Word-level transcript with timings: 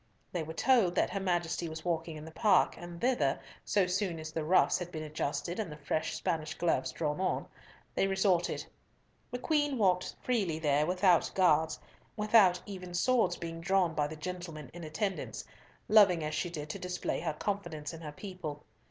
They 0.31 0.41
were 0.41 0.55
told 0.55 0.95
that 0.95 1.11
her 1.11 1.19
Majesty 1.19 1.69
was 1.69 1.85
walking 1.85 2.17
in 2.17 2.25
the 2.25 2.31
Park, 2.31 2.75
and 2.75 2.99
thither, 2.99 3.39
so 3.63 3.85
soon 3.85 4.17
as 4.19 4.31
the 4.31 4.43
ruffs 4.43 4.79
had 4.79 4.91
been 4.91 5.03
adjusted 5.03 5.59
and 5.59 5.71
the 5.71 5.77
fresh 5.77 6.15
Spanish 6.15 6.55
gloves 6.55 6.91
drawn 6.91 7.21
on, 7.21 7.45
they 7.93 8.07
resorted. 8.07 8.65
The 9.29 9.37
Queen 9.37 9.77
walked 9.77 10.15
freely 10.23 10.57
there 10.57 10.87
without 10.87 11.29
guards—without 11.35 12.61
even 12.65 12.95
swords 12.95 13.37
being 13.37 13.63
worn 13.69 13.93
by 13.93 14.07
the 14.07 14.15
gentlemen 14.15 14.71
in 14.73 14.83
attendance—loving 14.83 16.23
as 16.23 16.33
she 16.33 16.49
did 16.49 16.67
to 16.71 16.79
display 16.79 17.19
her 17.19 17.33
confidence 17.33 17.93
in 17.93 18.01
her 18.01 18.11
people. 18.11 18.65